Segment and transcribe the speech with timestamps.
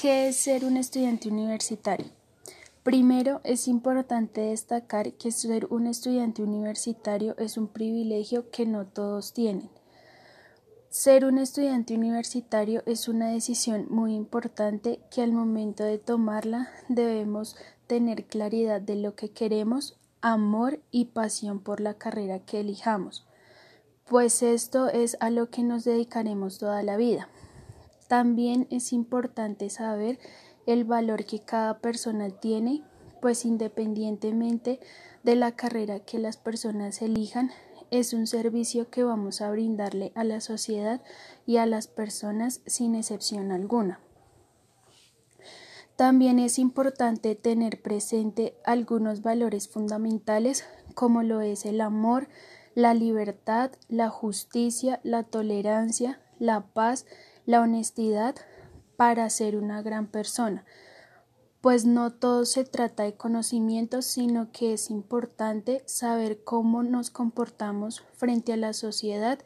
[0.00, 2.06] ¿Qué es ser un estudiante universitario?
[2.82, 9.34] Primero, es importante destacar que ser un estudiante universitario es un privilegio que no todos
[9.34, 9.68] tienen.
[10.88, 17.56] Ser un estudiante universitario es una decisión muy importante que al momento de tomarla debemos
[17.86, 23.26] tener claridad de lo que queremos, amor y pasión por la carrera que elijamos,
[24.06, 27.28] pues esto es a lo que nos dedicaremos toda la vida.
[28.10, 30.18] También es importante saber
[30.66, 32.82] el valor que cada persona tiene,
[33.22, 34.80] pues independientemente
[35.22, 37.52] de la carrera que las personas elijan,
[37.92, 41.00] es un servicio que vamos a brindarle a la sociedad
[41.46, 44.00] y a las personas sin excepción alguna.
[45.94, 50.64] También es importante tener presente algunos valores fundamentales
[50.96, 52.26] como lo es el amor,
[52.74, 57.06] la libertad, la justicia, la tolerancia, la paz,
[57.46, 58.34] la honestidad
[58.96, 60.64] para ser una gran persona,
[61.60, 68.02] pues no todo se trata de conocimientos, sino que es importante saber cómo nos comportamos
[68.16, 69.38] frente a la sociedad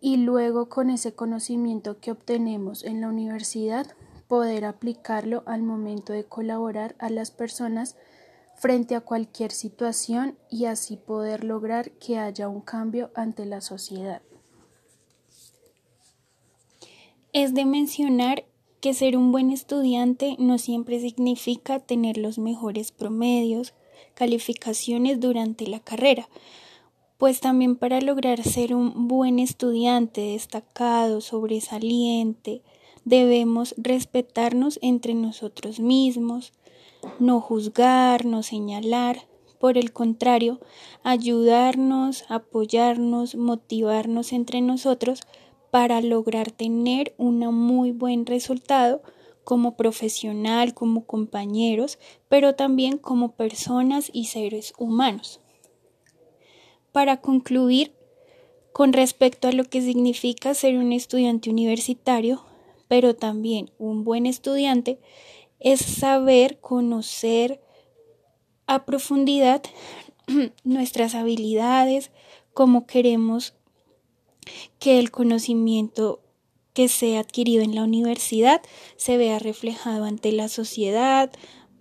[0.00, 3.86] y luego con ese conocimiento que obtenemos en la universidad
[4.28, 7.96] poder aplicarlo al momento de colaborar a las personas
[8.56, 14.22] frente a cualquier situación y así poder lograr que haya un cambio ante la sociedad.
[17.36, 18.46] Es de mencionar
[18.80, 23.74] que ser un buen estudiante no siempre significa tener los mejores promedios,
[24.14, 26.30] calificaciones durante la carrera,
[27.18, 32.62] pues también para lograr ser un buen estudiante destacado, sobresaliente,
[33.04, 36.54] debemos respetarnos entre nosotros mismos,
[37.18, 39.26] no juzgar, no señalar,
[39.60, 40.58] por el contrario,
[41.02, 45.20] ayudarnos, apoyarnos, motivarnos entre nosotros
[45.70, 49.02] para lograr tener un muy buen resultado
[49.44, 55.40] como profesional, como compañeros, pero también como personas y seres humanos.
[56.90, 57.92] Para concluir,
[58.72, 62.44] con respecto a lo que significa ser un estudiante universitario,
[62.88, 64.98] pero también un buen estudiante,
[65.60, 67.60] es saber conocer
[68.66, 69.62] a profundidad
[70.64, 72.10] nuestras habilidades,
[72.52, 73.54] cómo queremos
[74.78, 76.20] que el conocimiento
[76.72, 78.60] que se ha adquirido en la universidad
[78.96, 81.30] se vea reflejado ante la sociedad,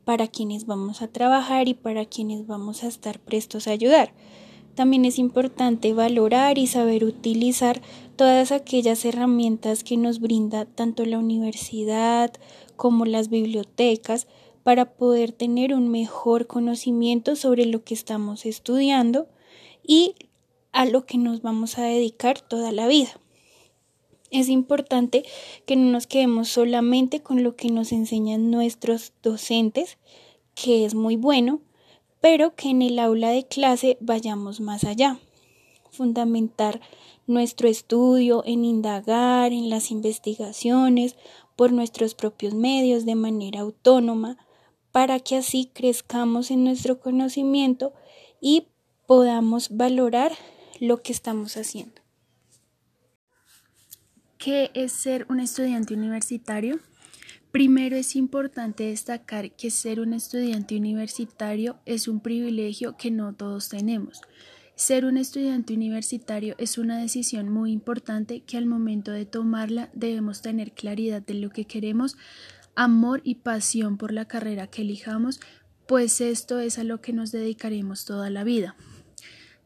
[0.06, 4.14] para quienes vamos a trabajar y para quienes vamos a estar prestos a ayudar.
[4.76, 7.82] También es importante valorar y saber utilizar
[8.16, 12.32] todas aquellas herramientas que nos brinda tanto la universidad
[12.76, 14.28] como las bibliotecas
[14.64, 19.28] para poder tener un mejor conocimiento sobre lo que estamos estudiando
[19.86, 20.16] y
[20.76, 23.10] a lo que nos vamos a dedicar toda la vida.
[24.30, 25.24] Es importante
[25.66, 29.98] que no nos quedemos solamente con lo que nos enseñan nuestros docentes,
[30.54, 31.62] que es muy bueno,
[32.20, 35.18] pero que en el aula de clase vayamos más allá.
[35.92, 36.82] Fundamentar
[37.26, 41.16] nuestro estudio en indagar en las investigaciones
[41.56, 44.38] por nuestros propios medios de manera autónoma,
[44.92, 47.94] para que así crezcamos en nuestro conocimiento
[48.42, 48.68] y
[49.06, 50.34] podamos valorar
[50.80, 52.02] lo que estamos haciendo.
[54.38, 56.80] ¿Qué es ser un estudiante universitario?
[57.52, 63.70] Primero es importante destacar que ser un estudiante universitario es un privilegio que no todos
[63.70, 64.22] tenemos.
[64.76, 70.42] Ser un estudiante universitario es una decisión muy importante que al momento de tomarla debemos
[70.42, 72.18] tener claridad de lo que queremos,
[72.76, 75.40] amor y pasión por la carrera que elijamos,
[75.88, 78.76] pues esto es a lo que nos dedicaremos toda la vida.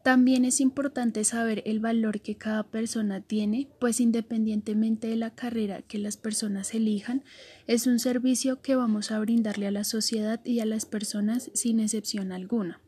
[0.10, 5.84] También es importante saber el valor que cada persona tiene, pues independientemente de la carrera
[5.84, 7.24] que las personas elijan,
[7.68, 11.80] es un servicio que vamos a brindarle a la sociedad y a las personas sin
[11.80, 12.82] excepción alguna.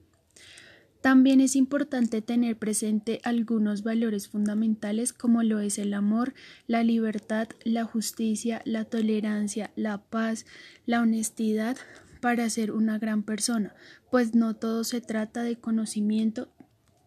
[1.01, 6.33] También es importante tener presente algunos valores fundamentales como lo es el amor,
[6.65, 10.47] la libertad, la justicia, la tolerancia, la paz,
[10.87, 11.77] la honestidad
[12.19, 13.75] para ser una gran persona,
[14.09, 16.49] pues no todo se trata de conocimiento,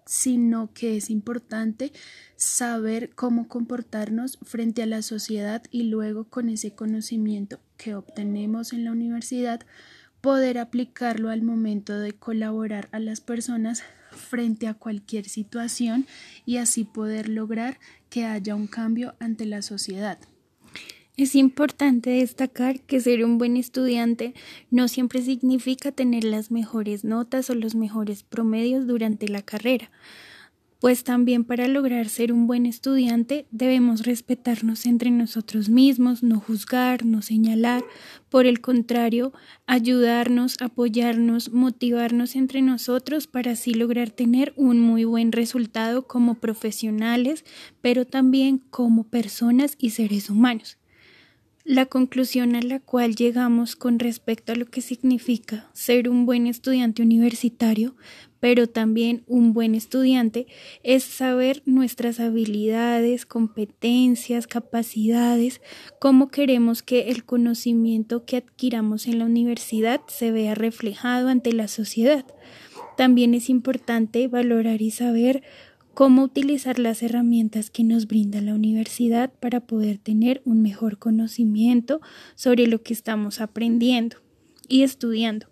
[0.06, 1.92] sino que es importante
[2.36, 8.84] saber cómo comportarnos frente a la sociedad y luego con ese conocimiento que obtenemos en
[8.84, 9.60] la universidad
[10.20, 16.06] poder aplicarlo al momento de colaborar a las personas frente a cualquier situación
[16.46, 17.78] y así poder lograr
[18.08, 20.18] que haya un cambio ante la sociedad.
[21.16, 24.34] Es importante destacar que ser un buen estudiante
[24.72, 29.92] no siempre significa tener las mejores notas o los mejores promedios durante la carrera,
[30.80, 37.06] pues también para lograr ser un buen estudiante debemos respetarnos entre nosotros mismos, no juzgar,
[37.06, 37.84] no señalar,
[38.28, 39.32] por el contrario,
[39.66, 47.44] ayudarnos, apoyarnos, motivarnos entre nosotros para así lograr tener un muy buen resultado como profesionales,
[47.80, 50.76] pero también como personas y seres humanos.
[51.66, 56.46] La conclusión a la cual llegamos con respecto a lo que significa ser un buen
[56.46, 57.96] estudiante universitario,
[58.38, 60.46] pero también un buen estudiante,
[60.82, 65.62] es saber nuestras habilidades, competencias, capacidades,
[65.98, 71.68] cómo queremos que el conocimiento que adquiramos en la universidad se vea reflejado ante la
[71.68, 72.26] sociedad.
[72.98, 75.42] También es importante valorar y saber
[75.94, 82.00] cómo utilizar las herramientas que nos brinda la universidad para poder tener un mejor conocimiento
[82.34, 84.16] sobre lo que estamos aprendiendo
[84.68, 85.46] y estudiando,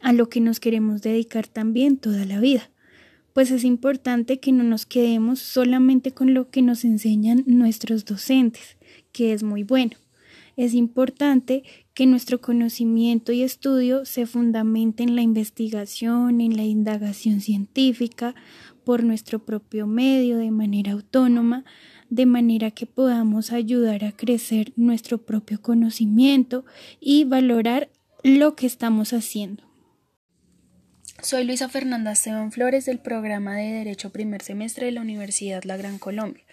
[0.00, 2.70] a lo que nos queremos dedicar también toda la vida.
[3.32, 8.76] Pues es importante que no nos quedemos solamente con lo que nos enseñan nuestros docentes,
[9.12, 9.96] que es muy bueno.
[10.56, 11.64] Es importante
[11.94, 18.36] que nuestro conocimiento y estudio se fundamente en la investigación, en la indagación científica,
[18.84, 21.64] por nuestro propio medio, de manera autónoma,
[22.10, 26.64] de manera que podamos ayudar a crecer nuestro propio conocimiento
[27.00, 27.88] y valorar
[28.22, 29.64] lo que estamos haciendo.
[31.22, 35.76] Soy Luisa Fernanda Esteban Flores del programa de Derecho primer semestre de la Universidad La
[35.76, 36.44] Gran Colombia.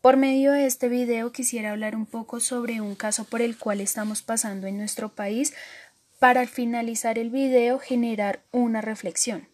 [0.00, 3.80] Por medio de este video quisiera hablar un poco sobre un caso por el cual
[3.80, 5.54] estamos pasando en nuestro país
[6.18, 9.51] para al finalizar el video generar una reflexión.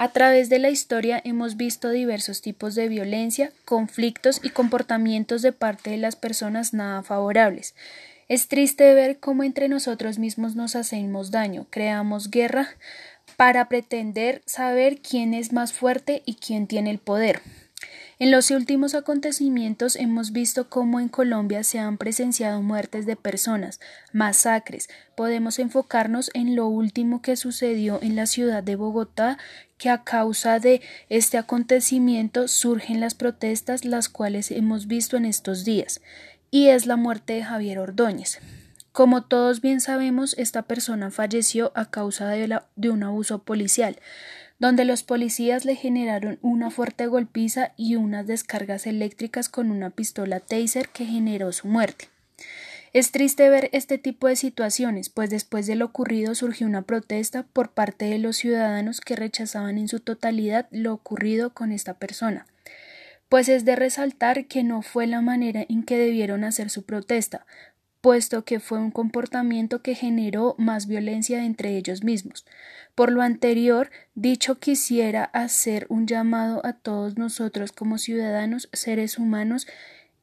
[0.00, 5.52] A través de la historia hemos visto diversos tipos de violencia, conflictos y comportamientos de
[5.52, 7.74] parte de las personas nada favorables.
[8.26, 12.66] Es triste ver cómo entre nosotros mismos nos hacemos daño, creamos guerra
[13.36, 17.42] para pretender saber quién es más fuerte y quién tiene el poder.
[18.18, 23.80] En los últimos acontecimientos hemos visto cómo en Colombia se han presenciado muertes de personas,
[24.12, 24.90] masacres.
[25.16, 29.38] Podemos enfocarnos en lo último que sucedió en la ciudad de Bogotá,
[29.78, 35.64] que a causa de este acontecimiento surgen las protestas, las cuales hemos visto en estos
[35.64, 36.02] días,
[36.50, 38.40] y es la muerte de Javier Ordóñez.
[38.92, 43.98] Como todos bien sabemos, esta persona falleció a causa de, de un abuso policial
[44.60, 50.38] donde los policías le generaron una fuerte golpiza y unas descargas eléctricas con una pistola
[50.38, 52.08] taser que generó su muerte.
[52.92, 57.44] Es triste ver este tipo de situaciones, pues después de lo ocurrido surgió una protesta
[57.44, 62.46] por parte de los ciudadanos que rechazaban en su totalidad lo ocurrido con esta persona.
[63.28, 67.46] Pues es de resaltar que no fue la manera en que debieron hacer su protesta,
[68.00, 72.46] puesto que fue un comportamiento que generó más violencia entre ellos mismos.
[72.94, 79.66] Por lo anterior, dicho quisiera hacer un llamado a todos nosotros como ciudadanos, seres humanos,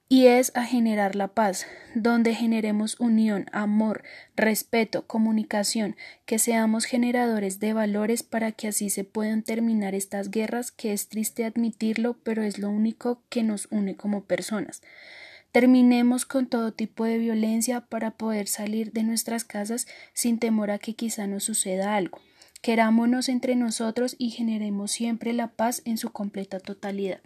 [0.10, 4.04] y es a generar la paz, donde generemos unión, amor,
[4.38, 10.72] respeto, comunicación, que seamos generadores de valores para que así se puedan terminar estas guerras
[10.72, 14.82] que es triste admitirlo, pero es lo único que nos une como personas.
[15.52, 20.78] Terminemos con todo tipo de violencia para poder salir de nuestras casas sin temor a
[20.78, 22.20] que quizá nos suceda algo.
[22.62, 27.22] Querámonos entre nosotros y generemos siempre la paz en su completa totalidad.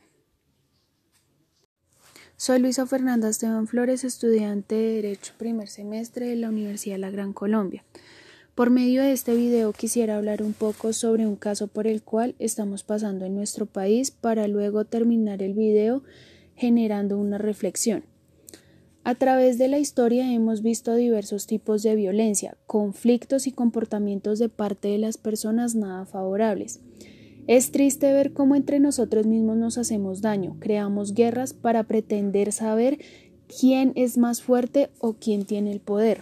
[2.37, 7.11] Soy Luisa Fernanda Esteban Flores, estudiante de Derecho primer semestre de la Universidad de La
[7.11, 7.83] Gran Colombia.
[8.55, 12.35] Por medio de este video quisiera hablar un poco sobre un caso por el cual
[12.39, 16.03] estamos pasando en nuestro país para luego terminar el video
[16.55, 18.10] generando una reflexión.
[19.03, 24.47] A través de la historia hemos visto diversos tipos de violencia, conflictos y comportamientos de
[24.47, 26.81] parte de las personas nada favorables.
[27.47, 32.99] Es triste ver cómo entre nosotros mismos nos hacemos daño, creamos guerras para pretender saber
[33.47, 36.21] quién es más fuerte o quién tiene el poder.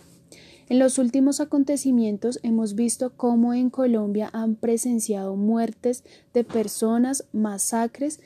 [0.70, 8.22] En los últimos acontecimientos hemos visto cómo en Colombia han presenciado muertes de personas, masacres,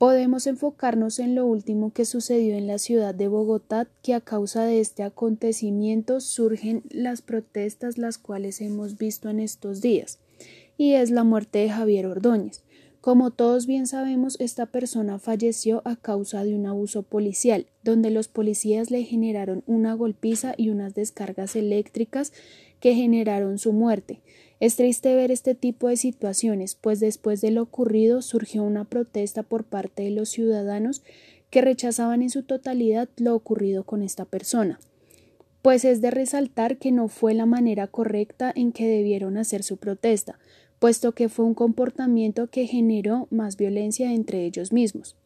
[0.00, 4.64] Podemos enfocarnos en lo último que sucedió en la ciudad de Bogotá, que a causa
[4.64, 10.18] de este acontecimiento surgen las protestas las cuales hemos visto en estos días,
[10.78, 12.62] y es la muerte de Javier Ordóñez.
[13.00, 18.28] Como todos bien sabemos, esta persona falleció a causa de un abuso policial, donde los
[18.28, 22.32] policías le generaron una golpiza y unas descargas eléctricas
[22.78, 24.20] que generaron su muerte.
[24.60, 29.42] Es triste ver este tipo de situaciones, pues después de lo ocurrido surgió una protesta
[29.42, 31.02] por parte de los ciudadanos
[31.48, 34.78] que rechazaban en su totalidad lo ocurrido con esta persona,
[35.62, 39.78] pues es de resaltar que no fue la manera correcta en que debieron hacer su
[39.78, 40.38] protesta,
[40.80, 45.16] puesto que fue un comportamiento que generó más violencia entre ellos mismos.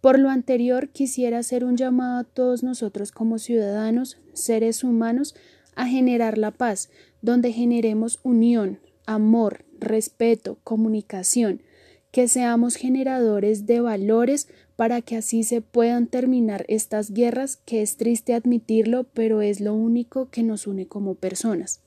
[0.00, 5.34] Por lo anterior, quisiera hacer un llamado a todos nosotros como ciudadanos, seres humanos,
[5.74, 6.90] a generar la paz,
[7.22, 11.62] donde generemos unión, amor, respeto, comunicación,
[12.10, 17.96] que seamos generadores de valores para que así se puedan terminar estas guerras que es
[17.96, 21.80] triste admitirlo, pero es lo único que nos une como personas.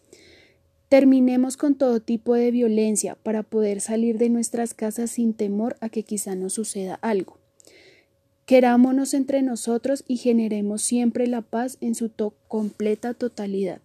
[0.89, 5.89] Terminemos con todo tipo de violencia para poder salir de nuestras casas sin temor a
[5.89, 7.39] que quizá nos suceda algo.
[8.45, 12.11] Querámonos entre nosotros y generemos siempre la paz en su
[12.47, 13.81] completa totalidad.